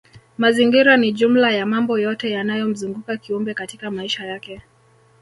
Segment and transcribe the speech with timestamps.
[0.37, 4.61] Mazingira ni jumla ya mambo yote yanayomzuguka kiumbe katika maisha yake